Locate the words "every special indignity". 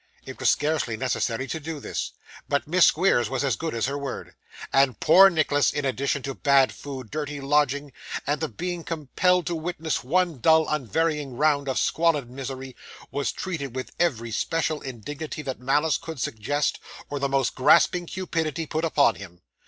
13.99-15.43